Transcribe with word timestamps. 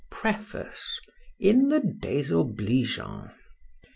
PREFACE. 0.09 0.99
IN 1.39 1.69
THE 1.69 1.79
DESOBLIGEANT. 1.79 3.33